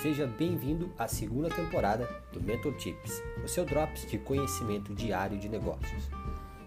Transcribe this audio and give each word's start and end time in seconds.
Seja 0.00 0.26
bem-vindo 0.26 0.90
à 0.98 1.06
segunda 1.06 1.50
temporada 1.50 2.08
do 2.32 2.40
Mentor 2.40 2.72
Tips, 2.78 3.22
o 3.44 3.46
seu 3.46 3.66
drops 3.66 4.10
de 4.10 4.16
conhecimento 4.16 4.94
diário 4.94 5.36
de 5.38 5.46
negócios. 5.46 6.08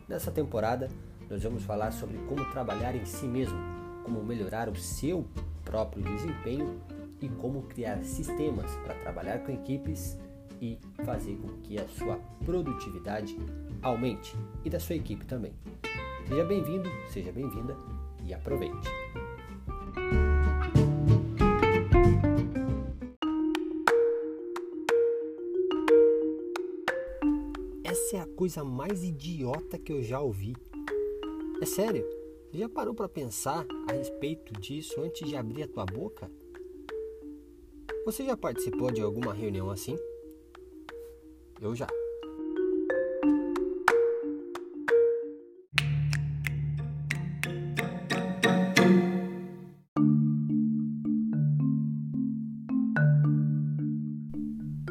Nessa 0.07 0.31
temporada, 0.31 0.87
nós 1.27 1.41
vamos 1.41 1.63
falar 1.63 1.91
sobre 1.93 2.15
como 2.27 2.45
trabalhar 2.51 2.95
em 2.95 3.05
si 3.05 3.25
mesmo, 3.25 3.57
como 4.03 4.23
melhorar 4.23 4.69
o 4.69 4.75
seu 4.75 5.25
próprio 5.65 6.03
desempenho 6.03 6.79
e 7.19 7.27
como 7.27 7.63
criar 7.63 8.03
sistemas 8.03 8.71
para 8.83 8.93
trabalhar 8.99 9.39
com 9.39 9.51
equipes 9.51 10.15
e 10.61 10.77
fazer 11.03 11.35
com 11.37 11.47
que 11.63 11.79
a 11.79 11.87
sua 11.87 12.19
produtividade 12.45 13.35
aumente 13.81 14.35
e 14.63 14.69
da 14.69 14.79
sua 14.79 14.95
equipe 14.95 15.25
também. 15.25 15.53
Seja 16.27 16.45
bem-vindo, 16.45 16.87
seja 17.09 17.31
bem-vinda 17.31 17.75
e 18.27 18.31
aproveite! 18.31 19.32
Coisa 28.33 28.63
mais 28.63 29.03
idiota 29.03 29.77
que 29.77 29.91
eu 29.93 30.01
já 30.01 30.19
ouvi. 30.19 30.55
É 31.61 31.65
sério? 31.65 32.03
Você 32.51 32.57
já 32.57 32.69
parou 32.69 32.93
para 32.93 33.07
pensar 33.07 33.65
a 33.87 33.93
respeito 33.93 34.53
disso 34.59 34.99
antes 35.01 35.27
de 35.27 35.35
abrir 35.35 35.63
a 35.63 35.67
tua 35.67 35.85
boca? 35.85 36.29
Você 38.05 38.25
já 38.25 38.35
participou 38.35 38.91
de 38.91 39.01
alguma 39.01 39.33
reunião 39.33 39.69
assim? 39.69 39.97
Eu 41.61 41.75
já. 41.75 41.87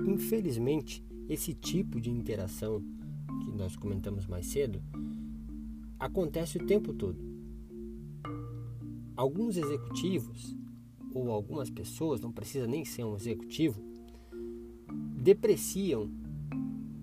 Infelizmente, 0.06 1.04
esse 1.28 1.52
tipo 1.52 2.00
de 2.00 2.10
interação 2.10 2.82
nós 3.62 3.76
comentamos 3.76 4.26
mais 4.26 4.46
cedo 4.46 4.82
acontece 5.96 6.58
o 6.58 6.66
tempo 6.66 6.92
todo. 6.92 7.16
Alguns 9.16 9.56
executivos 9.56 10.56
ou 11.14 11.30
algumas 11.30 11.70
pessoas, 11.70 12.20
não 12.20 12.32
precisa 12.32 12.66
nem 12.66 12.84
ser 12.84 13.04
um 13.04 13.14
executivo, 13.14 13.80
depreciam 15.16 16.10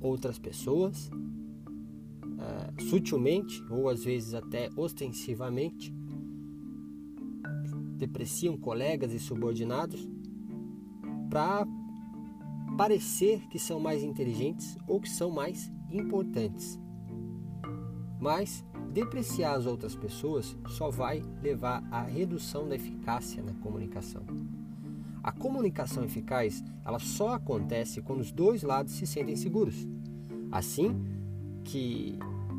outras 0.02 0.38
pessoas 0.38 1.08
uh, 1.08 2.84
sutilmente 2.90 3.64
ou 3.70 3.88
às 3.88 4.04
vezes 4.04 4.34
até 4.34 4.70
ostensivamente, 4.76 5.94
depreciam 7.96 8.58
colegas 8.58 9.14
e 9.14 9.20
subordinados 9.20 10.10
para 11.30 11.66
parecer 12.78 13.48
que 13.48 13.60
são 13.60 13.80
mais 13.80 14.04
inteligentes 14.04 14.78
ou 14.88 15.00
que 15.00 15.10
são 15.10 15.32
mais 15.32 15.72
importantes. 15.92 16.80
Mas 18.20 18.66
depreciar 18.92 19.56
as 19.56 19.66
outras 19.66 19.96
pessoas 19.96 20.58
só 20.68 20.90
vai 20.90 21.24
levar 21.42 21.84
à 21.92 22.02
redução 22.02 22.68
da 22.68 22.76
eficácia 22.76 23.42
na 23.42 23.54
comunicação. 23.54 24.24
A 25.22 25.32
comunicação 25.32 26.04
eficaz, 26.04 26.64
ela 26.86 27.00
só 27.00 27.34
acontece 27.34 28.02
quando 28.02 28.22
os 28.22 28.32
dois 28.32 28.64
lados 28.64 28.94
se 28.94 29.06
sentem 29.06 29.36
seguros. 29.36 29.88
Assim 30.52 30.96
que 31.64 32.18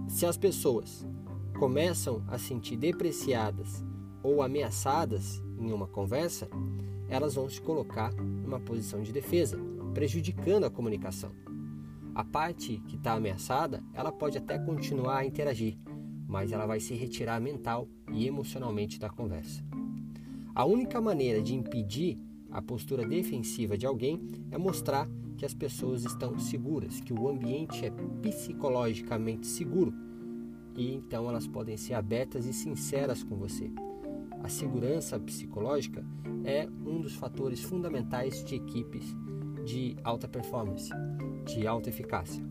se 0.08 0.26
as 0.26 0.36
pessoas 0.36 1.06
começam 1.58 2.22
a 2.28 2.38
sentir 2.38 2.76
depreciadas 2.76 3.84
ou 4.22 4.42
ameaçadas 4.42 5.42
em 5.58 5.72
uma 5.72 5.86
conversa, 5.86 6.48
elas 7.08 7.34
vão 7.34 7.48
se 7.48 7.60
colocar 7.60 8.12
numa 8.14 8.60
posição 8.60 9.02
de 9.02 9.12
defesa, 9.12 9.58
prejudicando 9.92 10.64
a 10.64 10.70
comunicação. 10.70 11.32
A 12.14 12.24
parte 12.24 12.82
que 12.86 12.96
está 12.96 13.14
ameaçada, 13.14 13.82
ela 13.94 14.10
pode 14.10 14.36
até 14.36 14.58
continuar 14.58 15.18
a 15.18 15.26
interagir, 15.26 15.78
mas 16.26 16.52
ela 16.52 16.66
vai 16.66 16.80
se 16.80 16.94
retirar 16.94 17.40
mental 17.40 17.88
e 18.12 18.26
emocionalmente 18.26 18.98
da 18.98 19.08
conversa. 19.08 19.64
A 20.54 20.64
única 20.64 21.00
maneira 21.00 21.40
de 21.40 21.54
impedir 21.54 22.18
a 22.50 22.60
postura 22.60 23.06
defensiva 23.06 23.78
de 23.78 23.86
alguém 23.86 24.20
é 24.50 24.58
mostrar 24.58 25.08
que 25.36 25.46
as 25.46 25.54
pessoas 25.54 26.04
estão 26.04 26.38
seguras, 26.38 27.00
que 27.00 27.12
o 27.12 27.28
ambiente 27.28 27.86
é 27.86 27.90
psicologicamente 28.20 29.46
seguro 29.46 29.94
e 30.76 30.92
então 30.92 31.28
elas 31.28 31.46
podem 31.46 31.76
ser 31.76 31.94
abertas 31.94 32.46
e 32.46 32.52
sinceras 32.52 33.22
com 33.22 33.36
você. 33.36 33.70
A 34.42 34.48
segurança 34.48 35.18
psicológica 35.18 36.04
é 36.44 36.66
um 36.86 37.00
dos 37.00 37.14
fatores 37.14 37.62
fundamentais 37.62 38.44
de 38.44 38.56
equipes 38.56 39.14
de 39.64 39.96
alta 40.02 40.26
performance, 40.26 40.90
de 41.44 41.66
alta 41.66 41.88
eficácia. 41.88 42.42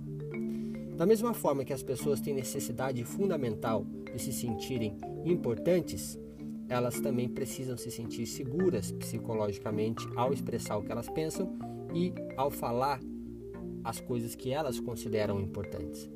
Da 0.95 1.05
mesma 1.05 1.33
forma 1.33 1.63
que 1.63 1.73
as 1.73 1.81
pessoas 1.81 2.19
têm 2.19 2.33
necessidade 2.33 3.03
fundamental 3.03 3.85
de 4.13 4.21
se 4.21 4.33
sentirem 4.33 4.97
importantes, 5.23 6.19
elas 6.67 6.99
também 6.99 7.29
precisam 7.29 7.77
se 7.77 7.89
sentir 7.89 8.25
seguras 8.25 8.91
psicologicamente 8.91 10.07
ao 10.15 10.33
expressar 10.33 10.77
o 10.77 10.83
que 10.83 10.91
elas 10.91 11.09
pensam 11.09 11.57
e 11.93 12.13
ao 12.37 12.51
falar 12.51 12.99
as 13.83 13.99
coisas 13.99 14.35
que 14.35 14.51
elas 14.51 14.79
consideram 14.79 15.39
importantes. 15.39 16.09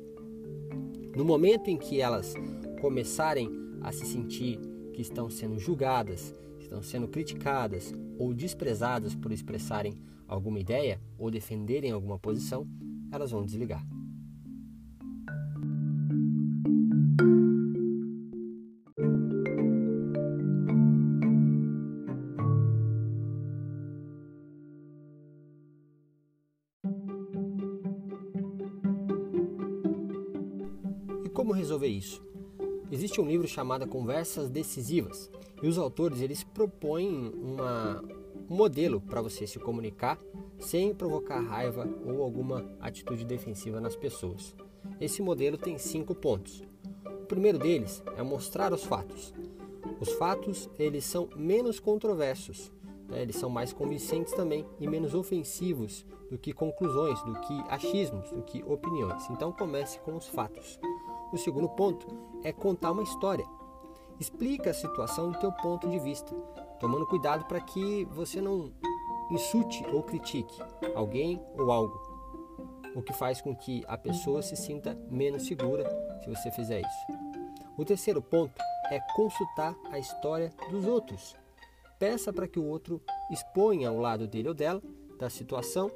No 1.16 1.24
momento 1.24 1.68
em 1.68 1.76
que 1.76 2.00
elas 2.00 2.34
começarem 2.80 3.50
a 3.80 3.90
se 3.90 4.04
sentir 4.04 4.58
que 4.92 5.00
estão 5.00 5.30
sendo 5.30 5.58
julgadas, 5.58 6.34
estão 6.64 6.82
sendo 6.82 7.08
criticadas 7.08 7.92
ou 8.18 8.34
desprezadas 8.34 9.14
por 9.14 9.30
expressarem 9.32 9.94
alguma 10.26 10.58
ideia 10.58 11.00
ou 11.18 11.30
defenderem 11.30 11.92
alguma 11.92 12.18
posição, 12.18 12.66
elas 13.12 13.30
vão 13.30 13.44
desligar. 13.44 13.86
E 31.24 31.28
como 31.28 31.52
resolver 31.52 31.88
isso? 31.88 32.33
Existe 32.94 33.20
um 33.20 33.26
livro 33.26 33.48
chamado 33.48 33.88
Conversas 33.88 34.48
Decisivas 34.48 35.28
e 35.60 35.66
os 35.66 35.78
autores 35.78 36.20
eles 36.20 36.44
propõem 36.44 37.28
uma, 37.34 38.00
um 38.48 38.54
modelo 38.54 39.00
para 39.00 39.20
você 39.20 39.48
se 39.48 39.58
comunicar 39.58 40.16
sem 40.60 40.94
provocar 40.94 41.40
raiva 41.40 41.88
ou 42.06 42.22
alguma 42.22 42.64
atitude 42.78 43.24
defensiva 43.24 43.80
nas 43.80 43.96
pessoas. 43.96 44.54
Esse 45.00 45.20
modelo 45.22 45.58
tem 45.58 45.76
cinco 45.76 46.14
pontos. 46.14 46.62
O 47.04 47.26
primeiro 47.26 47.58
deles 47.58 48.00
é 48.16 48.22
mostrar 48.22 48.72
os 48.72 48.84
fatos. 48.84 49.34
Os 50.00 50.12
fatos 50.12 50.70
eles 50.78 51.04
são 51.04 51.28
menos 51.34 51.80
controversos, 51.80 52.70
né? 53.08 53.22
eles 53.22 53.34
são 53.34 53.50
mais 53.50 53.72
convincentes 53.72 54.32
também 54.34 54.64
e 54.78 54.86
menos 54.86 55.16
ofensivos 55.16 56.06
do 56.30 56.38
que 56.38 56.52
conclusões, 56.52 57.20
do 57.24 57.34
que 57.40 57.60
achismos, 57.68 58.30
do 58.30 58.42
que 58.42 58.62
opiniões. 58.62 59.28
Então 59.30 59.50
comece 59.50 59.98
com 59.98 60.16
os 60.16 60.28
fatos. 60.28 60.78
O 61.34 61.36
segundo 61.36 61.68
ponto 61.68 62.06
é 62.44 62.52
contar 62.52 62.92
uma 62.92 63.02
história. 63.02 63.44
Explica 64.20 64.70
a 64.70 64.74
situação 64.74 65.32
do 65.32 65.38
teu 65.40 65.50
ponto 65.50 65.90
de 65.90 65.98
vista, 65.98 66.32
tomando 66.78 67.08
cuidado 67.08 67.44
para 67.46 67.60
que 67.60 68.04
você 68.04 68.40
não 68.40 68.70
insulte 69.32 69.84
ou 69.92 70.00
critique 70.04 70.56
alguém 70.94 71.44
ou 71.58 71.72
algo, 71.72 72.00
o 72.94 73.02
que 73.02 73.12
faz 73.12 73.40
com 73.40 73.52
que 73.52 73.82
a 73.88 73.98
pessoa 73.98 74.42
se 74.42 74.54
sinta 74.54 74.96
menos 75.10 75.44
segura 75.48 75.84
se 76.22 76.30
você 76.30 76.52
fizer 76.52 76.82
isso. 76.82 77.18
O 77.76 77.84
terceiro 77.84 78.22
ponto 78.22 78.54
é 78.92 79.00
consultar 79.16 79.74
a 79.90 79.98
história 79.98 80.52
dos 80.70 80.86
outros. 80.86 81.34
Peça 81.98 82.32
para 82.32 82.46
que 82.46 82.60
o 82.60 82.64
outro 82.64 83.02
exponha 83.28 83.88
ao 83.88 83.98
lado 83.98 84.28
dele 84.28 84.50
ou 84.50 84.54
dela 84.54 84.80
da 85.18 85.28
situação, 85.28 85.90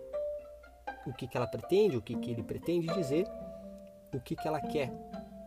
o 1.06 1.12
que, 1.12 1.28
que 1.28 1.36
ela 1.36 1.46
pretende, 1.46 1.96
o 1.96 2.02
que, 2.02 2.16
que 2.16 2.32
ele 2.32 2.42
pretende 2.42 2.88
dizer, 2.88 3.24
o 4.12 4.18
que, 4.18 4.34
que 4.34 4.48
ela 4.48 4.60
quer 4.60 4.90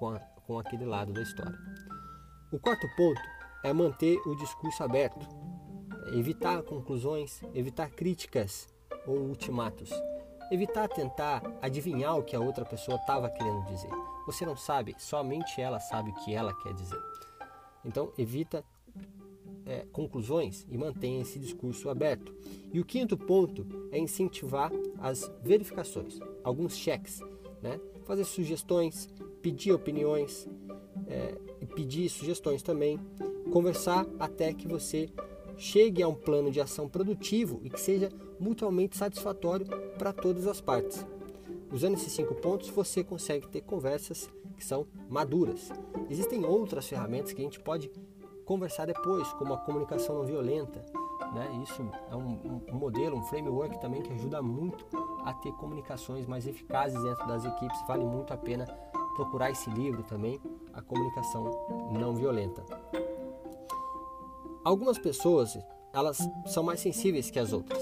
com, 0.01 0.09
a, 0.09 0.19
com 0.19 0.57
aquele 0.57 0.83
lado 0.83 1.13
da 1.13 1.21
história. 1.21 1.56
O 2.51 2.57
quarto 2.57 2.88
ponto 2.98 3.21
é 3.63 3.71
manter 3.71 4.18
o 4.25 4.36
discurso 4.36 4.83
aberto, 4.83 5.24
evitar 6.18 6.63
conclusões, 6.63 7.39
evitar 7.53 7.92
críticas 7.92 8.68
ou 9.06 9.19
ultimatos, 9.19 9.92
evitar 10.51 10.88
tentar 10.88 11.44
adivinhar 11.62 12.18
o 12.18 12.24
que 12.24 12.36
a 12.36 12.39
outra 12.39 12.65
pessoa 12.65 12.98
estava 12.98 13.30
querendo 13.30 13.63
dizer. 13.65 13.92
Você 14.25 14.44
não 14.44 14.57
sabe, 14.57 14.95
somente 14.98 15.62
ela 15.62 15.80
sabe 15.80 16.09
o 16.09 16.15
que 16.15 16.33
ela 16.33 16.51
quer 16.63 16.74
dizer. 16.74 17.00
Então, 17.86 18.12
evita 18.18 18.65
é, 19.68 19.86
conclusões 19.92 20.65
e 20.68 20.77
mantenha 20.80 21.21
esse 21.21 21.38
discurso 21.38 21.89
aberto. 21.89 22.36
E 22.74 22.80
o 22.80 22.86
quinto 22.86 23.15
ponto 23.15 23.68
é 23.92 24.00
incentivar 24.00 24.71
as 24.97 25.31
verificações, 25.44 26.19
alguns 26.44 26.75
cheques, 26.75 27.19
né? 27.62 27.80
fazer 28.04 28.24
sugestões, 28.24 29.07
pedir 29.42 29.72
opiniões, 29.72 30.48
é, 31.08 31.36
pedir 31.76 32.10
sugestões 32.10 32.62
também, 32.62 33.00
conversar 33.52 34.06
até 34.20 34.54
que 34.54 34.68
você 34.68 35.10
chegue 35.58 36.02
a 36.02 36.08
um 36.08 36.16
plano 36.16 36.50
de 36.52 36.60
ação 36.60 36.88
produtivo 36.88 37.60
e 37.64 37.70
que 37.70 37.80
seja 37.80 38.10
mutuamente 38.40 38.98
satisfatório 38.98 39.66
para 39.98 40.12
todas 40.12 40.48
as 40.48 40.60
partes. 40.60 41.06
Usando 41.72 41.94
esses 41.94 42.12
cinco 42.12 42.36
pontos, 42.36 42.70
você 42.70 43.04
consegue 43.04 43.48
ter 43.48 43.62
conversas 43.62 44.30
que 44.58 44.66
são 44.66 44.86
maduras. 45.10 45.70
Existem 46.10 46.44
outras 46.46 46.88
ferramentas 46.88 47.34
que 47.34 47.42
a 47.42 47.44
gente 47.44 47.60
pode 47.60 47.92
conversar 48.46 48.86
depois, 48.86 49.32
como 49.34 49.54
a 49.54 49.58
comunicação 49.58 50.18
não 50.18 50.26
violenta. 50.26 50.84
Né? 51.34 51.62
Isso 51.64 51.82
é 52.10 52.16
um, 52.16 52.62
um 52.70 52.76
modelo, 52.76 53.18
um 53.18 53.24
framework 53.24 53.80
também 53.80 54.02
que 54.02 54.12
ajuda 54.12 54.42
muito 54.42 54.86
a 55.24 55.34
ter 55.34 55.52
comunicações 55.54 56.26
mais 56.26 56.46
eficazes 56.46 57.02
dentro 57.02 57.26
das 57.28 57.46
equipes. 57.46 57.78
Vale 57.88 58.04
muito 58.04 58.34
a 58.34 58.38
pena 58.38 58.66
procurar 59.21 59.51
esse 59.51 59.69
livro 59.69 60.01
também, 60.01 60.41
A 60.73 60.81
Comunicação 60.81 61.51
Não 61.91 62.15
Violenta. 62.15 62.63
Algumas 64.65 64.97
pessoas, 64.97 65.59
elas 65.94 66.18
são 66.47 66.63
mais 66.63 66.79
sensíveis 66.79 67.29
que 67.29 67.38
as 67.38 67.53
outras. 67.53 67.79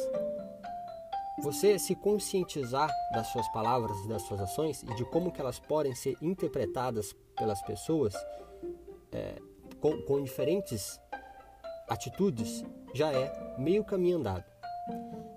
Você 1.42 1.80
se 1.80 1.96
conscientizar 1.96 2.90
das 3.14 3.28
suas 3.28 3.48
palavras 3.54 3.98
e 4.04 4.10
das 4.10 4.22
suas 4.24 4.42
ações 4.42 4.84
e 4.84 4.94
de 4.96 5.06
como 5.06 5.32
que 5.32 5.40
elas 5.40 5.60
podem 5.60 5.96
ser 5.96 6.18
interpretadas 6.22 7.16
pelas 7.38 7.62
pessoas 7.62 8.14
é, 9.14 9.42
com, 9.80 10.02
com 10.02 10.22
diferentes 10.22 11.00
atitudes 11.88 12.66
já 12.94 13.14
é 13.14 13.56
meio 13.58 13.86
caminho 13.86 14.18
andado. 14.18 14.44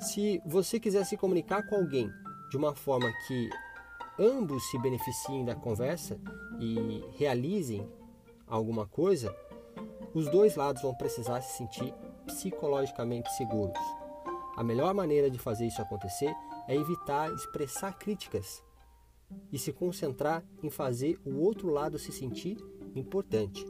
Se 0.00 0.43
você 0.44 0.81
quiser 0.81 1.04
se 1.04 1.16
comunicar 1.16 1.64
com 1.69 1.76
alguém 1.76 2.10
de 2.50 2.56
uma 2.56 2.75
forma 2.75 3.08
que 3.28 3.49
ambos 4.19 4.70
se 4.70 4.79
beneficiem 4.79 5.44
da 5.44 5.55
conversa 5.55 6.20
e 6.61 7.05
realizem 7.17 7.87
alguma 8.47 8.87
coisa, 8.87 9.35
os 10.14 10.29
dois 10.31 10.56
lados 10.56 10.82
vão 10.82 10.94
precisar 10.94 11.41
se 11.41 11.56
sentir 11.56 11.94
psicologicamente 12.26 13.32
seguros. 13.35 13.79
A 14.56 14.62
melhor 14.62 14.93
maneira 14.94 15.31
de 15.31 15.38
fazer 15.38 15.67
isso 15.67 15.81
acontecer 15.81 16.35
é 16.69 16.76
evitar 16.76 17.32
expressar 17.32 17.99
críticas 17.99 18.62
e 19.50 19.59
se 19.59 19.73
concentrar 19.73 20.44
em 20.62 20.69
fazer 20.69 21.19
o 21.25 21.41
outro 21.41 21.70
lado 21.70 21.99
se 21.99 22.12
sentir 22.12 22.59
importante. 22.94 23.67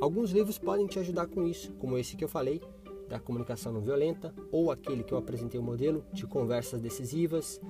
Alguns 0.00 0.30
livros 0.30 0.58
podem 0.58 0.86
te 0.86 0.98
ajudar 0.98 1.26
com 1.26 1.46
isso, 1.46 1.72
como 1.74 1.98
esse 1.98 2.16
que 2.16 2.24
eu 2.24 2.28
falei, 2.28 2.62
da 3.08 3.18
comunicação 3.18 3.72
não 3.72 3.80
violenta, 3.80 4.34
ou 4.50 4.70
aquele 4.70 5.02
que 5.02 5.12
eu 5.12 5.18
apresentei 5.18 5.58
o 5.58 5.62
modelo 5.62 6.04
de 6.12 6.26
conversas 6.26 6.80
decisivas. 6.80 7.60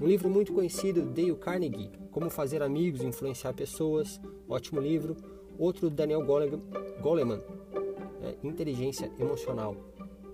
Um 0.00 0.06
livro 0.06 0.28
muito 0.28 0.52
conhecido, 0.52 1.02
Dale 1.02 1.34
Carnegie, 1.36 1.90
Como 2.10 2.30
Fazer 2.30 2.62
Amigos 2.62 3.02
e 3.02 3.06
Influenciar 3.06 3.52
Pessoas, 3.52 4.20
ótimo 4.48 4.80
livro. 4.80 5.16
Outro, 5.58 5.90
Daniel 5.90 6.24
Goleman, 6.24 7.40
é, 8.22 8.34
Inteligência 8.42 9.12
Emocional, 9.18 9.76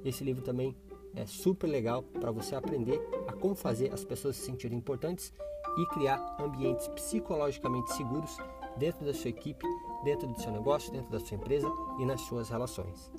esse 0.05 0.23
livro 0.23 0.43
também 0.43 0.77
é 1.17 1.27
super 1.27 1.67
legal 1.67 2.03
para 2.03 2.31
você 2.31 2.55
aprender 2.55 3.01
a 3.27 3.33
como 3.33 3.55
fazer 3.55 3.93
as 3.93 4.05
pessoas 4.05 4.37
se 4.37 4.43
sentirem 4.43 4.79
importantes 4.79 5.33
e 5.77 5.87
criar 5.87 6.37
ambientes 6.41 6.87
psicologicamente 6.89 7.93
seguros 7.95 8.37
dentro 8.77 9.05
da 9.05 9.13
sua 9.13 9.31
equipe, 9.31 9.65
dentro 10.05 10.29
do 10.29 10.41
seu 10.41 10.53
negócio, 10.53 10.93
dentro 10.93 11.11
da 11.11 11.19
sua 11.19 11.37
empresa 11.37 11.69
e 11.99 12.05
nas 12.05 12.21
suas 12.21 12.49
relações. 12.49 13.11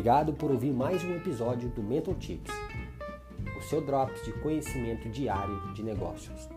Obrigado 0.00 0.32
por 0.32 0.50
ouvir 0.50 0.72
mais 0.72 1.04
um 1.04 1.14
episódio 1.14 1.68
do 1.68 1.82
Mentor 1.82 2.14
Tips, 2.14 2.54
o 3.54 3.60
seu 3.60 3.84
drops 3.84 4.24
de 4.24 4.32
conhecimento 4.32 5.10
diário 5.10 5.74
de 5.74 5.82
negócios. 5.82 6.48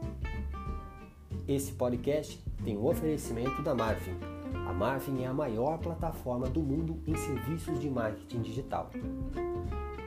Esse 1.45 1.73
podcast 1.73 2.41
tem 2.63 2.77
o 2.77 2.83
um 2.83 2.87
oferecimento 2.87 3.61
da 3.61 3.75
Marvin. 3.75 4.15
A 4.65 4.71
Marvin 4.71 5.23
é 5.23 5.27
a 5.27 5.33
maior 5.33 5.77
plataforma 5.77 6.47
do 6.47 6.61
mundo 6.61 7.03
em 7.05 7.17
serviços 7.17 7.81
de 7.81 7.89
marketing 7.89 8.43
digital. 8.43 8.89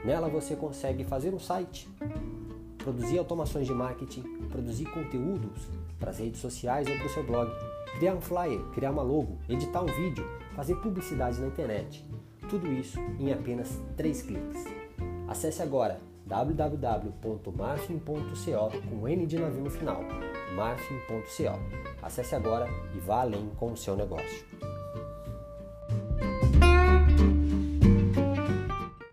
Nela 0.03 0.29
você 0.29 0.55
consegue 0.55 1.03
fazer 1.03 1.31
um 1.31 1.39
site, 1.39 1.87
produzir 2.79 3.19
automações 3.19 3.67
de 3.67 3.73
marketing, 3.73 4.23
produzir 4.49 4.85
conteúdos 4.85 5.69
para 5.99 6.09
as 6.09 6.17
redes 6.17 6.41
sociais 6.41 6.87
ou 6.87 6.97
para 6.97 7.05
o 7.05 7.09
seu 7.09 7.23
blog, 7.23 7.51
criar 7.99 8.15
um 8.15 8.21
flyer, 8.21 8.63
criar 8.73 8.89
uma 8.89 9.03
logo, 9.03 9.37
editar 9.47 9.83
um 9.83 9.93
vídeo, 9.93 10.27
fazer 10.55 10.75
publicidade 10.77 11.39
na 11.39 11.45
internet 11.45 12.03
tudo 12.47 12.71
isso 12.71 12.99
em 13.19 13.31
apenas 13.31 13.79
3 13.95 14.21
cliques. 14.23 14.65
Acesse 15.27 15.61
agora 15.61 15.99
www.marfin.co 16.25 18.17
com 18.89 19.07
N 19.07 19.25
de 19.25 19.39
navio 19.39 19.63
no 19.63 19.69
final, 19.69 20.01
marfin.co. 20.55 21.59
Acesse 22.01 22.35
agora 22.35 22.67
e 22.95 22.99
vá 22.99 23.21
além 23.21 23.49
com 23.57 23.71
o 23.71 23.77
seu 23.77 23.95
negócio. 23.95 24.45